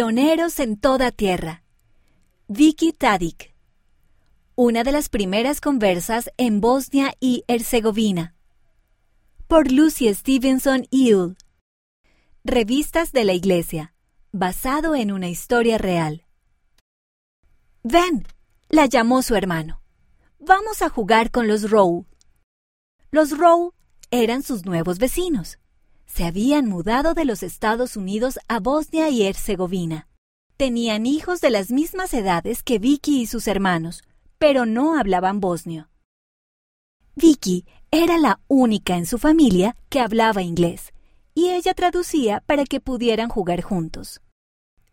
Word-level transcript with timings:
Pioneros 0.00 0.58
en 0.60 0.80
toda 0.80 1.12
tierra. 1.12 1.62
Vicky 2.48 2.94
Tadik. 2.94 3.54
Una 4.54 4.82
de 4.82 4.92
las 4.92 5.10
primeras 5.10 5.60
conversas 5.60 6.30
en 6.38 6.62
Bosnia 6.62 7.12
y 7.20 7.44
Herzegovina. 7.48 8.34
Por 9.46 9.70
Lucy 9.70 10.08
Stevenson 10.14 10.86
Ewell. 10.90 11.36
Revistas 12.44 13.12
de 13.12 13.24
la 13.24 13.34
Iglesia. 13.34 13.94
Basado 14.32 14.94
en 14.94 15.12
una 15.12 15.28
historia 15.28 15.76
real. 15.76 16.24
Ven, 17.82 18.26
la 18.70 18.86
llamó 18.86 19.20
su 19.20 19.34
hermano. 19.34 19.82
Vamos 20.38 20.80
a 20.80 20.88
jugar 20.88 21.30
con 21.30 21.46
los 21.46 21.70
Rowe. 21.70 22.06
Los 23.10 23.36
Rowe 23.36 23.74
eran 24.10 24.42
sus 24.42 24.64
nuevos 24.64 24.98
vecinos. 24.98 25.58
Se 26.12 26.24
habían 26.24 26.66
mudado 26.68 27.14
de 27.14 27.24
los 27.24 27.42
Estados 27.42 27.96
Unidos 27.96 28.40
a 28.48 28.58
Bosnia 28.58 29.08
y 29.10 29.22
Herzegovina. 29.22 30.08
Tenían 30.56 31.06
hijos 31.06 31.40
de 31.40 31.50
las 31.50 31.70
mismas 31.70 32.12
edades 32.12 32.62
que 32.64 32.78
Vicky 32.80 33.22
y 33.22 33.26
sus 33.26 33.46
hermanos, 33.46 34.02
pero 34.36 34.66
no 34.66 34.98
hablaban 34.98 35.40
bosnio. 35.40 35.88
Vicky 37.14 37.64
era 37.92 38.18
la 38.18 38.40
única 38.48 38.96
en 38.96 39.06
su 39.06 39.18
familia 39.18 39.76
que 39.88 40.00
hablaba 40.00 40.42
inglés, 40.42 40.92
y 41.32 41.50
ella 41.50 41.74
traducía 41.74 42.42
para 42.44 42.64
que 42.64 42.80
pudieran 42.80 43.28
jugar 43.28 43.62
juntos. 43.62 44.20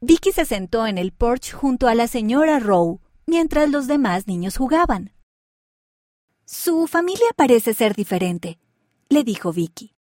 Vicky 0.00 0.32
se 0.32 0.44
sentó 0.44 0.86
en 0.86 0.98
el 0.98 1.12
porche 1.12 1.52
junto 1.52 1.86
a 1.86 1.94
la 1.94 2.08
señora 2.08 2.58
Rowe 2.58 3.00
mientras 3.24 3.70
los 3.70 3.86
demás 3.86 4.26
niños 4.26 4.56
jugaban. 4.56 5.12
Su 6.44 6.88
familia 6.88 7.28
parece 7.36 7.72
ser 7.72 7.94
diferente, 7.94 8.58
le 9.08 9.22
dijo 9.22 9.52
Vicky. 9.52 9.93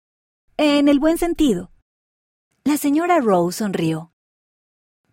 En 0.58 0.88
el 0.88 1.00
buen 1.00 1.18
sentido. 1.18 1.72
La 2.64 2.78
señora 2.78 3.20
Rowe 3.20 3.52
sonrió. 3.52 4.12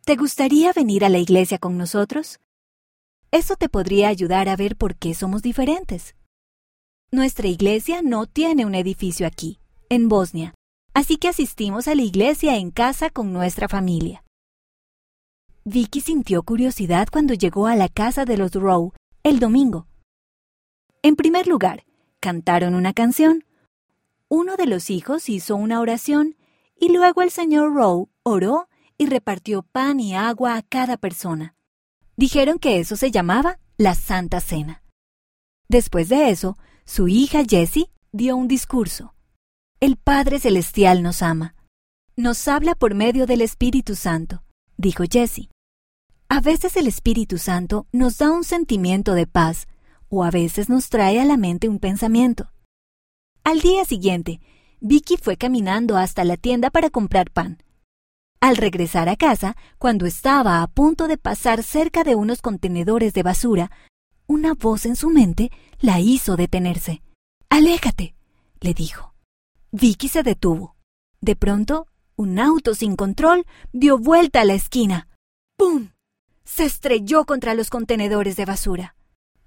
¿Te 0.04 0.16
gustaría 0.16 0.74
venir 0.74 1.02
a 1.02 1.08
la 1.08 1.16
iglesia 1.16 1.58
con 1.58 1.78
nosotros? 1.78 2.40
Eso 3.30 3.56
te 3.56 3.70
podría 3.70 4.08
ayudar 4.08 4.50
a 4.50 4.56
ver 4.56 4.76
por 4.76 4.96
qué 4.96 5.14
somos 5.14 5.40
diferentes. 5.40 6.14
Nuestra 7.10 7.48
iglesia 7.48 8.02
no 8.02 8.26
tiene 8.26 8.66
un 8.66 8.74
edificio 8.74 9.26
aquí, 9.26 9.58
en 9.88 10.10
Bosnia, 10.10 10.54
así 10.92 11.16
que 11.16 11.28
asistimos 11.28 11.88
a 11.88 11.94
la 11.94 12.02
iglesia 12.02 12.56
en 12.56 12.70
casa 12.70 13.08
con 13.08 13.32
nuestra 13.32 13.66
familia. 13.66 14.22
Vicky 15.64 16.02
sintió 16.02 16.42
curiosidad 16.42 17.08
cuando 17.10 17.32
llegó 17.32 17.66
a 17.66 17.76
la 17.76 17.88
casa 17.88 18.26
de 18.26 18.36
los 18.36 18.52
Rowe 18.52 18.92
el 19.22 19.40
domingo. 19.40 19.86
En 21.02 21.16
primer 21.16 21.46
lugar, 21.46 21.84
cantaron 22.20 22.74
una 22.74 22.92
canción. 22.92 23.44
Uno 24.30 24.56
de 24.56 24.64
los 24.64 24.88
hijos 24.88 25.28
hizo 25.28 25.56
una 25.56 25.80
oración 25.80 26.36
y 26.74 26.90
luego 26.90 27.20
el 27.20 27.30
señor 27.30 27.74
Rowe 27.74 28.08
oró 28.22 28.68
y 28.96 29.04
repartió 29.06 29.62
pan 29.62 30.00
y 30.00 30.14
agua 30.14 30.56
a 30.56 30.62
cada 30.62 30.96
persona. 30.96 31.54
Dijeron 32.16 32.58
que 32.58 32.80
eso 32.80 32.96
se 32.96 33.10
llamaba 33.10 33.58
la 33.76 33.94
Santa 33.94 34.40
Cena. 34.40 34.82
Después 35.68 36.08
de 36.08 36.30
eso, 36.30 36.56
su 36.84 37.08
hija 37.08 37.42
Jessie 37.46 37.90
dio 38.12 38.36
un 38.36 38.48
discurso. 38.48 39.14
El 39.80 39.96
Padre 39.96 40.40
Celestial 40.40 41.02
nos 41.02 41.20
ama. 41.20 41.54
Nos 42.16 42.48
habla 42.48 42.74
por 42.74 42.94
medio 42.94 43.26
del 43.26 43.42
Espíritu 43.42 43.94
Santo 43.96 44.42
dijo 44.80 45.04
Jessie. 45.10 45.50
A 46.28 46.40
veces 46.40 46.76
el 46.76 46.86
Espíritu 46.86 47.38
Santo 47.38 47.86
nos 47.92 48.18
da 48.18 48.30
un 48.30 48.44
sentimiento 48.44 49.14
de 49.14 49.26
paz 49.26 49.66
o 50.08 50.24
a 50.24 50.30
veces 50.30 50.68
nos 50.68 50.88
trae 50.88 51.20
a 51.20 51.24
la 51.24 51.36
mente 51.36 51.68
un 51.68 51.78
pensamiento. 51.78 52.50
Al 53.44 53.60
día 53.60 53.84
siguiente, 53.84 54.40
Vicky 54.80 55.16
fue 55.16 55.36
caminando 55.36 55.96
hasta 55.96 56.24
la 56.24 56.36
tienda 56.36 56.70
para 56.70 56.90
comprar 56.90 57.30
pan. 57.30 57.62
Al 58.40 58.56
regresar 58.56 59.08
a 59.08 59.16
casa, 59.16 59.56
cuando 59.78 60.06
estaba 60.06 60.62
a 60.62 60.66
punto 60.66 61.08
de 61.08 61.18
pasar 61.18 61.62
cerca 61.62 62.04
de 62.04 62.14
unos 62.14 62.42
contenedores 62.42 63.12
de 63.12 63.22
basura, 63.22 63.70
una 64.26 64.54
voz 64.54 64.86
en 64.86 64.96
su 64.96 65.10
mente 65.10 65.50
la 65.80 66.00
hizo 66.00 66.36
detenerse. 66.36 67.02
Aléjate, 67.48 68.14
le 68.60 68.74
dijo. 68.74 69.14
Vicky 69.72 70.08
se 70.08 70.22
detuvo. 70.22 70.76
De 71.20 71.36
pronto 71.36 71.86
un 72.16 72.38
auto 72.38 72.74
sin 72.74 72.96
control 72.96 73.46
dio 73.72 73.98
vuelta 73.98 74.42
a 74.42 74.44
la 74.44 74.54
esquina. 74.54 75.08
¡Pum! 75.56 75.90
Se 76.44 76.64
estrelló 76.64 77.24
contra 77.24 77.54
los 77.54 77.70
contenedores 77.70 78.36
de 78.36 78.44
basura. 78.44 78.94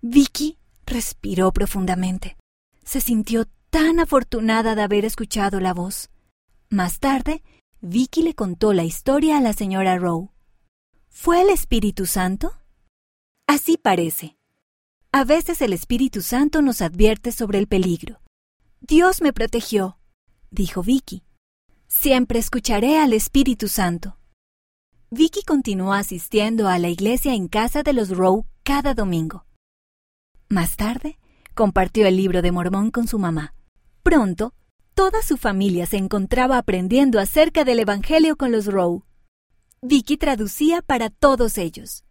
Vicky 0.01 0.57
respiró 0.85 1.51
profundamente. 1.51 2.35
Se 2.83 2.99
sintió 2.99 3.45
tan 3.73 3.99
afortunada 3.99 4.75
de 4.75 4.83
haber 4.83 5.03
escuchado 5.03 5.59
la 5.59 5.73
voz. 5.73 6.11
Más 6.69 6.99
tarde, 6.99 7.41
Vicky 7.81 8.21
le 8.21 8.35
contó 8.35 8.71
la 8.71 8.83
historia 8.83 9.39
a 9.39 9.41
la 9.41 9.53
señora 9.53 9.97
Rowe. 9.97 10.29
¿Fue 11.09 11.41
el 11.41 11.49
Espíritu 11.49 12.05
Santo? 12.05 12.53
Así 13.47 13.77
parece. 13.77 14.37
A 15.11 15.23
veces 15.23 15.59
el 15.63 15.73
Espíritu 15.73 16.21
Santo 16.21 16.61
nos 16.61 16.83
advierte 16.83 17.31
sobre 17.31 17.57
el 17.57 17.65
peligro. 17.65 18.21
Dios 18.79 19.23
me 19.23 19.33
protegió, 19.33 19.97
dijo 20.51 20.83
Vicky. 20.83 21.23
Siempre 21.87 22.37
escucharé 22.37 22.99
al 22.99 23.11
Espíritu 23.11 23.69
Santo. 23.69 24.19
Vicky 25.09 25.41
continuó 25.41 25.93
asistiendo 25.93 26.67
a 26.67 26.77
la 26.77 26.89
iglesia 26.89 27.33
en 27.33 27.47
casa 27.47 27.81
de 27.81 27.93
los 27.93 28.09
Rowe 28.09 28.45
cada 28.61 28.93
domingo. 28.93 29.47
Más 30.47 30.77
tarde, 30.77 31.17
compartió 31.55 32.05
el 32.05 32.17
libro 32.17 32.43
de 32.43 32.51
Mormón 32.51 32.91
con 32.91 33.07
su 33.07 33.17
mamá. 33.17 33.55
Pronto, 34.03 34.53
toda 34.93 35.21
su 35.21 35.37
familia 35.37 35.85
se 35.85 35.97
encontraba 35.97 36.57
aprendiendo 36.57 37.19
acerca 37.19 37.63
del 37.63 37.79
Evangelio 37.79 38.35
con 38.35 38.51
los 38.51 38.67
Rowe. 38.67 39.03
Vicky 39.81 40.17
traducía 40.17 40.81
para 40.81 41.09
todos 41.09 41.57
ellos. 41.57 42.03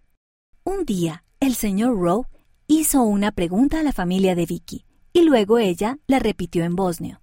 Un 0.65 0.87
día, 0.87 1.25
el 1.39 1.55
señor 1.55 1.99
Rowe 1.99 2.27
hizo 2.67 3.03
una 3.03 3.31
pregunta 3.31 3.81
a 3.81 3.83
la 3.83 3.93
familia 3.93 4.35
de 4.35 4.47
Vicky, 4.47 4.87
y 5.13 5.23
luego 5.23 5.59
ella 5.59 5.99
la 6.07 6.19
repitió 6.19 6.65
en 6.65 6.77
bosnio. 6.77 7.21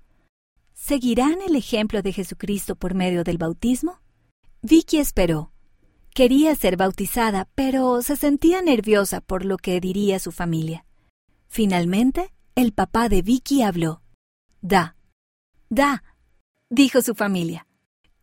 ¿Seguirán 0.73 1.41
el 1.41 1.55
ejemplo 1.55 2.01
de 2.03 2.13
Jesucristo 2.13 2.75
por 2.75 2.93
medio 2.93 3.23
del 3.23 3.39
bautismo? 3.39 3.99
Vicky 4.61 4.97
esperó. 4.97 5.51
Quería 6.13 6.53
ser 6.55 6.77
bautizada, 6.77 7.49
pero 7.55 8.01
se 8.01 8.15
sentía 8.15 8.61
nerviosa 8.61 9.19
por 9.21 9.45
lo 9.45 9.57
que 9.57 9.79
diría 9.79 10.19
su 10.19 10.31
familia. 10.31 10.85
Finalmente, 11.47 12.33
el 12.55 12.71
papá 12.71 13.09
de 13.09 13.23
Vicky 13.23 13.63
habló. 13.63 14.01
Da. 14.61 14.95
Da, 15.69 16.03
dijo 16.69 17.01
su 17.01 17.15
familia. 17.15 17.67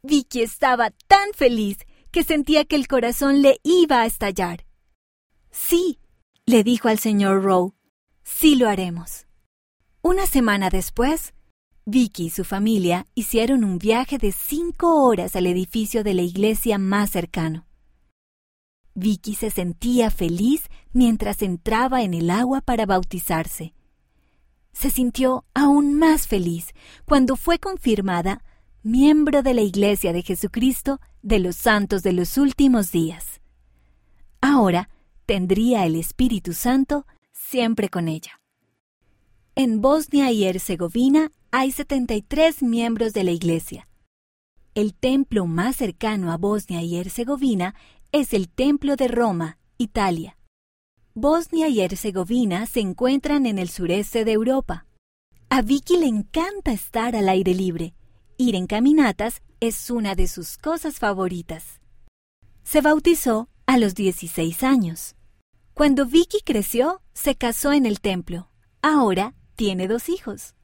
Vicky 0.02 0.42
estaba 0.42 0.90
tan 1.06 1.32
feliz 1.34 1.78
que 2.10 2.22
sentía 2.22 2.64
que 2.64 2.76
el 2.76 2.88
corazón 2.88 3.42
le 3.42 3.60
iba 3.62 4.02
a 4.02 4.06
estallar. 4.06 4.66
Sí, 5.50 5.98
le 6.44 6.62
dijo 6.64 6.88
al 6.88 6.98
señor 6.98 7.42
Rowe. 7.42 7.74
Sí 8.22 8.56
lo 8.56 8.68
haremos. 8.68 9.26
Una 10.02 10.26
semana 10.26 10.70
después, 10.70 11.34
Vicky 11.84 12.26
y 12.26 12.30
su 12.30 12.44
familia 12.44 13.06
hicieron 13.14 13.64
un 13.64 13.78
viaje 13.78 14.18
de 14.18 14.32
cinco 14.32 15.04
horas 15.04 15.36
al 15.36 15.46
edificio 15.46 16.02
de 16.02 16.14
la 16.14 16.22
iglesia 16.22 16.78
más 16.78 17.10
cercano. 17.10 17.66
Vicky 18.94 19.34
se 19.34 19.50
sentía 19.50 20.10
feliz 20.10 20.62
mientras 20.92 21.42
entraba 21.42 22.02
en 22.02 22.14
el 22.14 22.30
agua 22.30 22.60
para 22.60 22.86
bautizarse. 22.86 23.75
Se 24.78 24.90
sintió 24.90 25.46
aún 25.54 25.94
más 25.94 26.26
feliz 26.26 26.74
cuando 27.06 27.36
fue 27.36 27.58
confirmada 27.58 28.42
miembro 28.82 29.42
de 29.42 29.54
la 29.54 29.62
Iglesia 29.62 30.12
de 30.12 30.20
Jesucristo 30.20 31.00
de 31.22 31.38
los 31.38 31.56
Santos 31.56 32.02
de 32.02 32.12
los 32.12 32.36
Últimos 32.36 32.92
Días. 32.92 33.40
Ahora 34.42 34.90
tendría 35.24 35.86
el 35.86 35.96
Espíritu 35.96 36.52
Santo 36.52 37.06
siempre 37.32 37.88
con 37.88 38.06
ella. 38.06 38.42
En 39.54 39.80
Bosnia 39.80 40.30
y 40.30 40.44
Herzegovina 40.44 41.32
hay 41.50 41.72
73 41.72 42.62
miembros 42.62 43.14
de 43.14 43.24
la 43.24 43.30
Iglesia. 43.30 43.88
El 44.74 44.92
templo 44.92 45.46
más 45.46 45.76
cercano 45.76 46.32
a 46.32 46.36
Bosnia 46.36 46.82
y 46.82 46.98
Herzegovina 46.98 47.74
es 48.12 48.34
el 48.34 48.50
Templo 48.50 48.96
de 48.96 49.08
Roma, 49.08 49.56
Italia. 49.78 50.36
Bosnia 51.18 51.68
y 51.68 51.80
Herzegovina 51.80 52.66
se 52.66 52.80
encuentran 52.80 53.46
en 53.46 53.58
el 53.58 53.70
sureste 53.70 54.26
de 54.26 54.32
Europa. 54.32 54.84
A 55.48 55.62
Vicky 55.62 55.96
le 55.96 56.08
encanta 56.08 56.72
estar 56.72 57.16
al 57.16 57.30
aire 57.30 57.54
libre. 57.54 57.94
Ir 58.36 58.54
en 58.54 58.66
caminatas 58.66 59.40
es 59.58 59.88
una 59.88 60.14
de 60.14 60.28
sus 60.28 60.58
cosas 60.58 60.98
favoritas. 60.98 61.80
Se 62.64 62.82
bautizó 62.82 63.48
a 63.64 63.78
los 63.78 63.94
16 63.94 64.62
años. 64.62 65.16
Cuando 65.72 66.04
Vicky 66.04 66.42
creció, 66.44 67.00
se 67.14 67.34
casó 67.34 67.72
en 67.72 67.86
el 67.86 68.00
templo. 68.00 68.50
Ahora 68.82 69.32
tiene 69.54 69.88
dos 69.88 70.10
hijos. 70.10 70.55